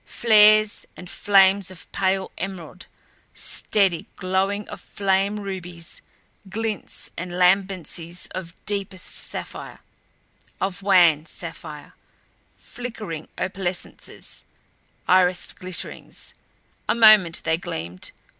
Flares 0.03 0.87
and 0.97 1.07
flames 1.07 1.69
of 1.69 1.85
pale 1.91 2.31
emerald, 2.35 2.87
steady 3.35 4.07
glowing 4.15 4.67
of 4.67 4.81
flame 4.81 5.39
rubies, 5.39 6.01
glints 6.49 7.11
and 7.15 7.33
lambencies 7.37 8.27
of 8.31 8.55
deepest 8.65 9.05
sapphire, 9.05 9.79
of 10.59 10.81
wan 10.81 11.27
sapphire, 11.27 11.93
flickering 12.55 13.27
opalescences, 13.37 14.43
irised 15.07 15.57
glitterings. 15.59 16.33
A 16.89 16.95
moment 16.95 17.43
they 17.43 17.57
gleamed. 17.59 18.09